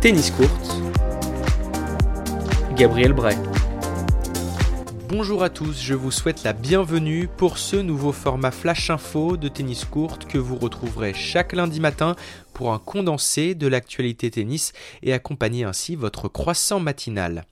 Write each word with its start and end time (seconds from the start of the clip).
Tennis 0.00 0.30
Court, 0.30 0.48
Gabriel 2.76 3.12
Bray. 3.12 3.36
Bonjour 5.08 5.42
à 5.42 5.50
tous, 5.50 5.82
je 5.82 5.94
vous 5.94 6.12
souhaite 6.12 6.44
la 6.44 6.52
bienvenue 6.52 7.28
pour 7.36 7.58
ce 7.58 7.74
nouveau 7.74 8.12
format 8.12 8.52
Flash 8.52 8.90
Info 8.90 9.36
de 9.36 9.48
tennis 9.48 9.84
courte 9.84 10.26
que 10.26 10.38
vous 10.38 10.54
retrouverez 10.54 11.14
chaque 11.14 11.52
lundi 11.52 11.80
matin 11.80 12.14
pour 12.54 12.72
un 12.72 12.78
condensé 12.78 13.56
de 13.56 13.66
l'actualité 13.66 14.30
tennis 14.30 14.72
et 15.02 15.12
accompagner 15.12 15.64
ainsi 15.64 15.96
votre 15.96 16.28
croissant 16.28 16.78
matinal. 16.78 17.44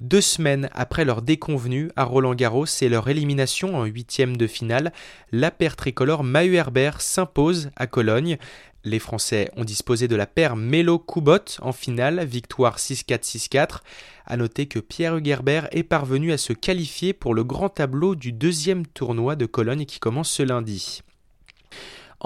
Deux 0.00 0.20
semaines 0.20 0.68
après 0.72 1.04
leur 1.04 1.22
déconvenue 1.22 1.90
à 1.94 2.02
Roland 2.04 2.34
Garros 2.34 2.66
et 2.80 2.88
leur 2.88 3.08
élimination 3.08 3.76
en 3.76 3.84
huitième 3.84 4.36
de 4.36 4.46
finale, 4.48 4.92
la 5.30 5.52
paire 5.52 5.76
tricolore 5.76 6.24
Mahu 6.24 6.54
Herbert 6.54 7.00
s'impose 7.00 7.70
à 7.76 7.86
Cologne. 7.86 8.38
Les 8.86 9.00
Français 9.00 9.50
ont 9.56 9.64
disposé 9.64 10.06
de 10.06 10.14
la 10.14 10.28
paire 10.28 10.54
Melo-Koubot 10.54 11.58
en 11.60 11.72
finale, 11.72 12.24
victoire 12.24 12.78
6-4-6-4. 12.78 13.80
A 14.26 14.36
noter 14.36 14.66
que 14.66 14.78
Pierre 14.78 15.16
Hugerbert 15.16 15.66
est 15.72 15.82
parvenu 15.82 16.30
à 16.30 16.38
se 16.38 16.52
qualifier 16.52 17.12
pour 17.12 17.34
le 17.34 17.42
grand 17.42 17.68
tableau 17.68 18.14
du 18.14 18.32
deuxième 18.32 18.86
tournoi 18.86 19.34
de 19.34 19.44
Cologne 19.44 19.86
qui 19.86 19.98
commence 19.98 20.30
ce 20.30 20.44
lundi. 20.44 21.02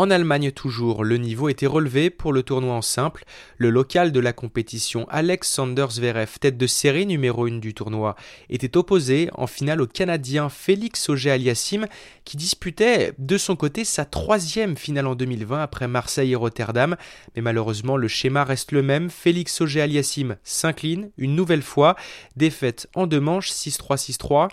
En 0.01 0.09
Allemagne 0.11 0.51
toujours, 0.51 1.05
le 1.05 1.19
niveau 1.19 1.51
était 1.51 1.67
relevé 1.67 2.09
pour 2.09 2.33
le 2.33 2.43
tournoi 2.43 2.73
en 2.73 2.81
simple. 2.81 3.25
Le 3.59 3.69
local 3.69 4.13
de 4.13 4.21
la 4.21 4.33
compétition 4.33 5.07
Alexander 5.11 5.85
Zverev, 5.91 6.39
tête 6.41 6.57
de 6.57 6.67
série 6.67 7.05
numéro 7.05 7.45
1 7.45 7.59
du 7.59 7.75
tournoi, 7.75 8.17
était 8.49 8.79
opposé 8.79 9.29
en 9.35 9.47
finale 9.47 9.83
au 9.83 9.87
Canadien 9.87 10.49
Félix 10.49 11.11
Auger-Aliassime 11.11 11.87
qui 12.25 12.39
disputait 12.39 13.13
de 13.19 13.37
son 13.37 13.57
côté 13.57 13.85
sa 13.85 14.07
troisième 14.07 14.75
finale 14.75 15.07
en 15.07 15.15
2020 15.15 15.63
après 15.63 15.87
Marseille 15.87 16.33
et 16.33 16.37
Rotterdam. 16.37 16.97
Mais 17.37 17.43
malheureusement 17.43 17.99
le 17.99 18.09
schéma 18.09 18.45
reste 18.45 18.73
le 18.73 18.81
même. 18.81 19.11
Félix 19.11 19.61
Auger-Aliassime 19.61 20.39
s'incline 20.45 21.11
une 21.19 21.37
nouvelle 21.37 21.61
fois. 21.61 21.95
Défaite 22.37 22.89
en 22.95 23.07
deux 23.07 23.21
manches 23.21 23.51
6-3-6-3 23.51 24.49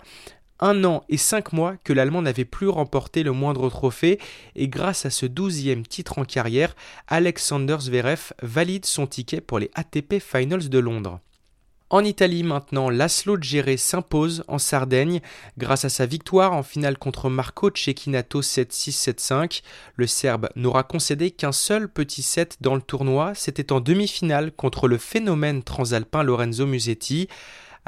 un 0.60 0.84
an 0.84 1.04
et 1.08 1.16
cinq 1.16 1.52
mois 1.52 1.76
que 1.84 1.92
l'Allemand 1.92 2.22
n'avait 2.22 2.44
plus 2.44 2.68
remporté 2.68 3.22
le 3.22 3.32
moindre 3.32 3.68
trophée 3.70 4.18
et 4.56 4.68
grâce 4.68 5.06
à 5.06 5.10
ce 5.10 5.26
douzième 5.26 5.86
titre 5.86 6.18
en 6.18 6.24
carrière, 6.24 6.74
Alexander 7.06 7.76
Zverev 7.80 8.32
valide 8.42 8.86
son 8.86 9.06
ticket 9.06 9.40
pour 9.40 9.58
les 9.58 9.70
ATP 9.74 10.20
Finals 10.20 10.68
de 10.68 10.78
Londres. 10.78 11.20
En 11.90 12.04
Italie 12.04 12.42
maintenant, 12.42 12.90
Laszlo 12.90 13.38
Djere 13.40 13.78
s'impose 13.78 14.44
en 14.46 14.58
Sardaigne 14.58 15.20
grâce 15.56 15.86
à 15.86 15.88
sa 15.88 16.04
victoire 16.04 16.52
en 16.52 16.62
finale 16.62 16.98
contre 16.98 17.30
Marco 17.30 17.70
Cecchinato 17.74 18.42
7-6-7-5. 18.42 19.62
Le 19.96 20.06
Serbe 20.06 20.50
n'aura 20.54 20.82
concédé 20.82 21.30
qu'un 21.30 21.52
seul 21.52 21.88
petit 21.88 22.22
set 22.22 22.58
dans 22.60 22.74
le 22.74 22.82
tournoi, 22.82 23.32
c'était 23.34 23.72
en 23.72 23.80
demi-finale 23.80 24.52
contre 24.52 24.86
le 24.86 24.98
phénomène 24.98 25.62
transalpin 25.62 26.22
Lorenzo 26.22 26.66
Musetti. 26.66 27.26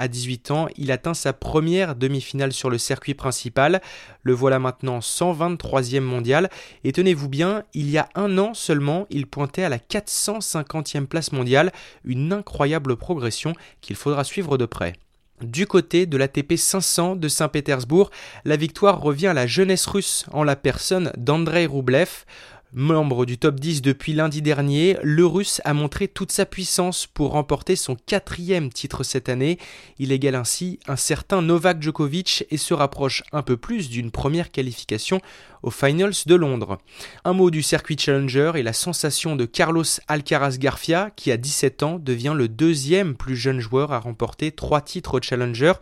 À 0.00 0.08
18 0.08 0.50
ans, 0.50 0.66
il 0.78 0.92
atteint 0.92 1.12
sa 1.12 1.34
première 1.34 1.94
demi-finale 1.94 2.54
sur 2.54 2.70
le 2.70 2.78
circuit 2.78 3.12
principal. 3.12 3.82
Le 4.22 4.32
voilà 4.32 4.58
maintenant 4.58 5.00
123e 5.00 6.00
mondial. 6.00 6.48
Et 6.84 6.92
tenez-vous 6.92 7.28
bien, 7.28 7.64
il 7.74 7.90
y 7.90 7.98
a 7.98 8.08
un 8.14 8.38
an 8.38 8.54
seulement, 8.54 9.06
il 9.10 9.26
pointait 9.26 9.62
à 9.62 9.68
la 9.68 9.76
450e 9.76 11.04
place 11.04 11.32
mondiale. 11.32 11.70
Une 12.02 12.32
incroyable 12.32 12.96
progression 12.96 13.52
qu'il 13.82 13.94
faudra 13.94 14.24
suivre 14.24 14.56
de 14.56 14.64
près. 14.64 14.94
Du 15.42 15.66
côté 15.66 16.06
de 16.06 16.16
l'ATP 16.16 16.56
500 16.56 17.16
de 17.16 17.28
Saint-Pétersbourg, 17.28 18.10
la 18.46 18.56
victoire 18.56 19.02
revient 19.02 19.26
à 19.26 19.34
la 19.34 19.46
jeunesse 19.46 19.84
russe 19.84 20.24
en 20.32 20.44
la 20.44 20.56
personne 20.56 21.12
d'Andrei 21.18 21.66
Roublev. 21.66 22.24
Membre 22.72 23.26
du 23.26 23.36
top 23.36 23.58
10 23.58 23.82
depuis 23.82 24.12
lundi 24.12 24.42
dernier, 24.42 24.96
le 25.02 25.26
Russe 25.26 25.60
a 25.64 25.74
montré 25.74 26.06
toute 26.06 26.30
sa 26.30 26.46
puissance 26.46 27.08
pour 27.08 27.32
remporter 27.32 27.74
son 27.74 27.96
quatrième 27.96 28.72
titre 28.72 29.02
cette 29.02 29.28
année. 29.28 29.58
Il 29.98 30.12
égale 30.12 30.36
ainsi 30.36 30.78
un 30.86 30.94
certain 30.94 31.42
Novak 31.42 31.82
Djokovic 31.82 32.44
et 32.48 32.56
se 32.56 32.72
rapproche 32.72 33.24
un 33.32 33.42
peu 33.42 33.56
plus 33.56 33.90
d'une 33.90 34.12
première 34.12 34.52
qualification 34.52 35.20
aux 35.62 35.70
Finals 35.70 36.14
de 36.26 36.34
Londres. 36.34 36.78
Un 37.24 37.32
mot 37.32 37.50
du 37.50 37.62
circuit 37.62 37.96
Challenger 37.98 38.52
et 38.56 38.62
la 38.62 38.72
sensation 38.72 39.36
de 39.36 39.44
Carlos 39.44 39.84
Alcaraz 40.08 40.58
Garcia, 40.58 41.10
qui 41.16 41.30
à 41.30 41.36
17 41.36 41.82
ans 41.82 41.98
devient 41.98 42.34
le 42.36 42.48
deuxième 42.48 43.14
plus 43.14 43.36
jeune 43.36 43.60
joueur 43.60 43.92
à 43.92 43.98
remporter 43.98 44.52
trois 44.52 44.80
titres 44.80 45.18
au 45.18 45.22
Challenger 45.22 45.72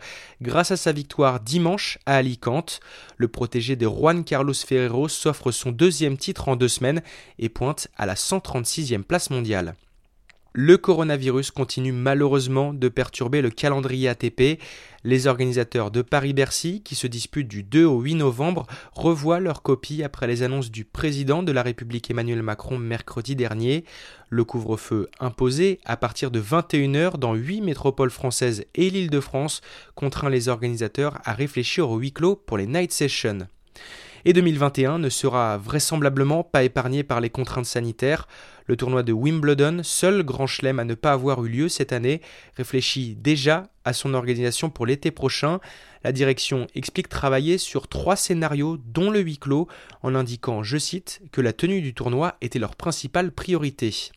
grâce 0.41 0.71
à 0.71 0.77
sa 0.77 0.91
victoire 0.91 1.39
dimanche 1.39 1.97
à 2.05 2.15
Alicante. 2.15 2.79
Le 3.17 3.27
protégé 3.27 3.75
de 3.75 3.87
Juan 3.87 4.23
Carlos 4.23 4.53
Ferrero 4.53 5.07
s'offre 5.07 5.51
son 5.51 5.71
deuxième 5.71 6.17
titre 6.17 6.49
en 6.49 6.55
deux 6.55 6.67
semaines 6.67 7.01
et 7.37 7.49
pointe 7.49 7.87
à 7.97 8.05
la 8.05 8.15
136e 8.15 9.03
place 9.03 9.29
mondiale. 9.29 9.75
Le 10.61 10.75
coronavirus 10.75 11.51
continue 11.51 11.93
malheureusement 11.93 12.73
de 12.73 12.89
perturber 12.89 13.41
le 13.41 13.49
calendrier 13.49 14.09
ATP. 14.09 14.59
Les 15.05 15.25
organisateurs 15.25 15.89
de 15.89 16.01
Paris-Bercy, 16.01 16.81
qui 16.83 16.95
se 16.95 17.07
disputent 17.07 17.47
du 17.47 17.63
2 17.63 17.85
au 17.85 18.01
8 18.01 18.15
novembre, 18.15 18.67
revoient 18.91 19.39
leur 19.39 19.61
copie 19.61 20.03
après 20.03 20.27
les 20.27 20.43
annonces 20.43 20.69
du 20.69 20.83
président 20.83 21.43
de 21.43 21.53
la 21.53 21.63
République 21.63 22.11
Emmanuel 22.11 22.43
Macron 22.43 22.77
mercredi 22.77 23.37
dernier. 23.37 23.85
Le 24.27 24.43
couvre-feu 24.43 25.07
imposé 25.21 25.79
à 25.85 25.95
partir 25.95 26.29
de 26.29 26.41
21h 26.41 27.15
dans 27.15 27.35
8 27.35 27.61
métropoles 27.61 28.11
françaises 28.11 28.65
et 28.75 28.89
l'île 28.89 29.09
de 29.09 29.21
France 29.21 29.61
contraint 29.95 30.29
les 30.29 30.49
organisateurs 30.49 31.19
à 31.23 31.31
réfléchir 31.31 31.89
au 31.89 31.99
huis 31.99 32.11
clos 32.11 32.35
pour 32.35 32.57
les 32.57 32.67
night 32.67 32.91
sessions 32.91 33.47
et 34.25 34.33
2021 34.33 34.99
ne 34.99 35.09
sera 35.09 35.57
vraisemblablement 35.57 36.43
pas 36.43 36.63
épargné 36.63 37.03
par 37.03 37.21
les 37.21 37.29
contraintes 37.29 37.65
sanitaires. 37.65 38.27
Le 38.65 38.75
tournoi 38.75 39.03
de 39.03 39.13
Wimbledon, 39.13 39.81
seul 39.83 40.23
grand 40.23 40.47
chelem 40.47 40.79
à 40.79 40.83
ne 40.83 40.93
pas 40.93 41.13
avoir 41.13 41.43
eu 41.45 41.49
lieu 41.49 41.69
cette 41.69 41.93
année, 41.93 42.21
réfléchit 42.55 43.15
déjà 43.15 43.67
à 43.89 43.93
son 43.93 44.13
organisation 44.13 44.69
pour 44.69 44.85
l'été 44.85 45.11
prochain. 45.11 45.59
La 46.03 46.11
direction 46.11 46.67
explique 46.75 47.09
travailler 47.09 47.57
sur 47.57 47.87
trois 47.87 48.15
scénarios, 48.15 48.77
dont 48.77 49.09
le 49.09 49.19
huis 49.19 49.37
clos, 49.37 49.67
en 50.03 50.15
indiquant, 50.15 50.63
je 50.63 50.77
cite, 50.77 51.21
que 51.31 51.41
la 51.41 51.51
tenue 51.51 51.81
du 51.81 51.93
tournoi 51.93 52.35
était 52.41 52.59
leur 52.59 52.75
principale 52.75 53.31
priorité. 53.31 54.11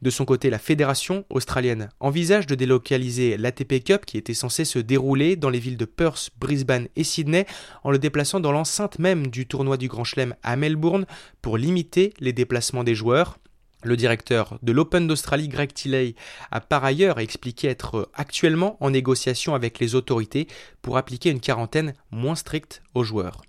De 0.00 0.08
son 0.08 0.24
côté, 0.24 0.48
la 0.48 0.58
fédération 0.58 1.26
australienne 1.28 1.90
envisage 2.00 2.46
de 2.46 2.54
délocaliser 2.54 3.36
l'ATP 3.36 3.84
Cup 3.84 4.06
qui 4.06 4.16
était 4.16 4.32
censé 4.32 4.64
se 4.64 4.78
dérouler 4.78 5.36
dans 5.36 5.50
les 5.50 5.58
villes 5.58 5.76
de 5.76 5.84
Perth, 5.84 6.30
Brisbane 6.40 6.88
et 6.96 7.04
Sydney 7.04 7.46
en 7.84 7.90
le 7.90 7.98
déplaçant 7.98 8.40
dans 8.40 8.52
l'enceinte 8.52 8.98
même 8.98 9.26
du 9.26 9.46
tournoi 9.46 9.76
du 9.76 9.88
Grand 9.88 10.04
Chelem 10.04 10.34
à 10.42 10.56
Melbourne 10.56 11.04
pour 11.42 11.58
limiter 11.58 12.14
les 12.18 12.32
déplacements 12.32 12.84
des 12.84 12.94
joueurs. 12.94 13.38
Le 13.82 13.96
directeur 13.96 14.58
de 14.62 14.72
l'Open 14.72 15.06
d'Australie, 15.06 15.48
Greg 15.48 15.72
Tilley, 15.72 16.14
a 16.50 16.60
par 16.60 16.84
ailleurs 16.84 17.20
expliqué 17.20 17.68
être 17.68 18.10
actuellement 18.14 18.76
en 18.80 18.90
négociation 18.90 19.54
avec 19.54 19.78
les 19.78 19.94
autorités 19.94 20.48
pour 20.82 20.96
appliquer 20.96 21.30
une 21.30 21.40
quarantaine 21.40 21.94
moins 22.10 22.34
stricte 22.34 22.82
aux 22.94 23.04
joueurs. 23.04 23.42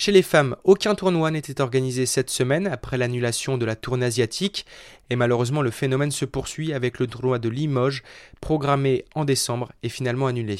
Chez 0.00 0.12
les 0.12 0.22
femmes, 0.22 0.54
aucun 0.62 0.94
tournoi 0.94 1.32
n'était 1.32 1.60
organisé 1.60 2.06
cette 2.06 2.30
semaine 2.30 2.68
après 2.68 2.96
l'annulation 2.96 3.58
de 3.58 3.66
la 3.66 3.74
tournée 3.74 4.06
asiatique 4.06 4.64
et 5.10 5.16
malheureusement 5.16 5.60
le 5.60 5.72
phénomène 5.72 6.12
se 6.12 6.24
poursuit 6.24 6.72
avec 6.72 7.00
le 7.00 7.08
tournoi 7.08 7.40
de 7.40 7.48
Limoges 7.48 8.04
programmé 8.40 9.04
en 9.16 9.24
décembre 9.24 9.72
et 9.82 9.88
finalement 9.88 10.28
annulé. 10.28 10.56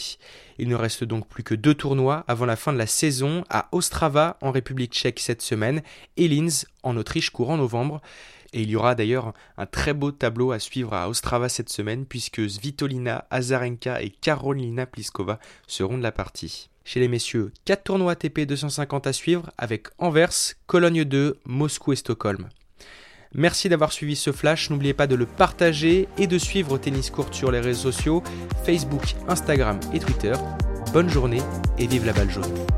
Il 0.58 0.66
ne 0.66 0.74
reste 0.74 1.04
donc 1.04 1.28
plus 1.28 1.44
que 1.44 1.54
deux 1.54 1.74
tournois 1.74 2.24
avant 2.26 2.46
la 2.46 2.56
fin 2.56 2.72
de 2.72 2.78
la 2.78 2.88
saison 2.88 3.44
à 3.48 3.68
Ostrava 3.70 4.38
en 4.40 4.50
République 4.50 4.92
tchèque 4.92 5.20
cette 5.20 5.42
semaine 5.42 5.82
et 6.16 6.26
Linz 6.26 6.66
en 6.82 6.96
Autriche 6.96 7.30
courant 7.30 7.58
novembre. 7.58 8.02
Et 8.52 8.62
il 8.62 8.70
y 8.70 8.74
aura 8.74 8.96
d'ailleurs 8.96 9.34
un 9.56 9.66
très 9.66 9.94
beau 9.94 10.10
tableau 10.10 10.50
à 10.50 10.58
suivre 10.58 10.94
à 10.94 11.08
Ostrava 11.08 11.48
cette 11.48 11.68
semaine 11.68 12.06
puisque 12.06 12.50
Svitolina 12.50 13.24
Azarenka 13.30 14.02
et 14.02 14.10
Karolina 14.10 14.84
Pliskova 14.84 15.38
seront 15.68 15.96
de 15.96 16.02
la 16.02 16.10
partie. 16.10 16.70
Chez 16.90 17.00
les 17.00 17.08
messieurs, 17.08 17.52
4 17.66 17.84
tournois 17.84 18.12
ATP 18.12 18.46
250 18.46 19.06
à 19.08 19.12
suivre 19.12 19.50
avec 19.58 19.88
Anvers, 19.98 20.54
Cologne 20.66 21.04
2, 21.04 21.38
Moscou 21.44 21.92
et 21.92 21.96
Stockholm. 21.96 22.48
Merci 23.34 23.68
d'avoir 23.68 23.92
suivi 23.92 24.16
ce 24.16 24.32
flash, 24.32 24.70
n'oubliez 24.70 24.94
pas 24.94 25.06
de 25.06 25.14
le 25.14 25.26
partager 25.26 26.08
et 26.16 26.26
de 26.26 26.38
suivre 26.38 26.78
Tennis 26.78 27.10
Court 27.10 27.28
sur 27.30 27.50
les 27.50 27.60
réseaux 27.60 27.92
sociaux, 27.92 28.22
Facebook, 28.64 29.02
Instagram 29.28 29.78
et 29.92 29.98
Twitter. 29.98 30.32
Bonne 30.94 31.10
journée 31.10 31.42
et 31.76 31.86
vive 31.86 32.06
la 32.06 32.14
balle 32.14 32.30
jaune. 32.30 32.77